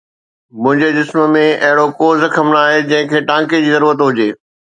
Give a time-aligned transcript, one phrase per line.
[0.61, 4.29] منهنجي جسم ۾ اهڙو ڪو زخم ناهي جنهن کي ٽانڪي جي ضرورت هجي